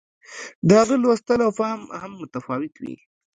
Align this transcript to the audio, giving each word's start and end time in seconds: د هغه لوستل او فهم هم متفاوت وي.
د 0.67 0.69
هغه 0.81 0.95
لوستل 1.03 1.39
او 1.45 1.51
فهم 1.59 1.81
هم 2.01 2.11
متفاوت 2.21 2.73
وي. 2.81 2.95